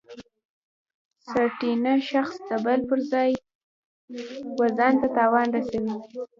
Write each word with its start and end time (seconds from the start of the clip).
سرټنبه 1.29 1.93
شخص 2.11 2.35
د 2.47 2.51
بل 2.65 2.79
پر 2.89 2.99
ځای 3.11 3.31
و 4.57 4.61
ځانته 4.77 5.07
تاوان 5.17 5.47
رسوي. 5.57 5.95